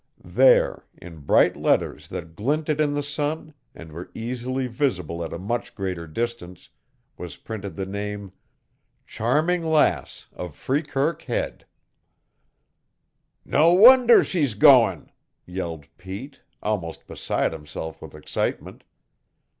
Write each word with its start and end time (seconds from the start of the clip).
There, 0.33 0.87
in 0.97 1.19
bright 1.19 1.55
letters 1.55 2.07
that 2.07 2.35
glinted 2.35 2.81
in 2.81 2.95
the 2.95 3.03
sun 3.03 3.53
and 3.75 3.91
were 3.91 4.09
easily 4.15 4.65
visible 4.65 5.23
at 5.23 5.31
a 5.31 5.37
much 5.37 5.75
greater 5.75 6.07
distance, 6.07 6.69
was 7.17 7.37
printed 7.37 7.75
the 7.75 7.85
name: 7.85 8.31
CHARMING 9.05 9.63
LASS 9.63 10.25
OF 10.33 10.55
FREEKIRK 10.55 11.21
HEAD 11.21 11.65
"No 13.45 13.73
wonder 13.73 14.23
she's 14.23 14.55
goin'!" 14.55 15.11
yelled 15.45 15.85
Pete, 15.99 16.39
almost 16.63 17.05
beside 17.05 17.53
himself 17.53 18.01
with 18.01 18.15
excitement. 18.15 18.83